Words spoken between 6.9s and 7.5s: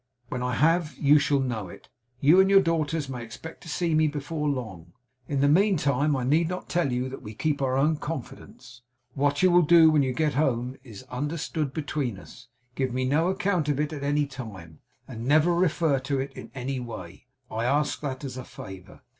you that we